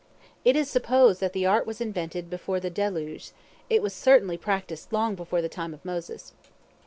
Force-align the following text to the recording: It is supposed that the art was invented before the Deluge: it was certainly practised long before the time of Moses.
It 0.43 0.55
is 0.55 0.67
supposed 0.67 1.19
that 1.19 1.31
the 1.31 1.45
art 1.45 1.67
was 1.67 1.79
invented 1.79 2.27
before 2.27 2.59
the 2.59 2.71
Deluge: 2.71 3.33
it 3.69 3.83
was 3.83 3.93
certainly 3.93 4.35
practised 4.35 4.91
long 4.91 5.13
before 5.13 5.43
the 5.43 5.47
time 5.47 5.75
of 5.75 5.85
Moses. 5.85 6.33